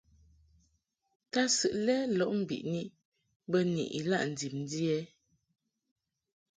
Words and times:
Tadsɨʼ 1.31 1.73
lɛ 1.85 1.95
lɔʼ 2.17 2.29
mbiʼni 2.41 2.83
bə 3.49 3.57
ni 3.73 3.83
ilaʼ 3.99 4.23
ndib 4.31 4.53
ɛ? 4.97 4.99